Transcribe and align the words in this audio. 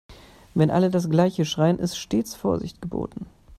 Wenn 0.55 0.71
alle 0.71 0.89
das 0.89 1.11
gleiche 1.11 1.45
schreien, 1.45 1.77
ist 1.77 1.95
stets 1.95 2.33
Vorsicht 2.33 2.81
geboten. 2.81 3.27